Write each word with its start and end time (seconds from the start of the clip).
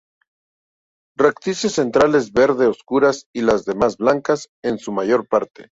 Rectrices 1.15 1.73
centrales 1.73 2.33
verde 2.33 2.65
oscuras 2.65 3.27
y 3.35 3.43
las 3.43 3.65
demás 3.65 3.97
blancas 3.97 4.49
en 4.63 4.79
su 4.79 4.91
mayor 4.91 5.27
parte. 5.27 5.69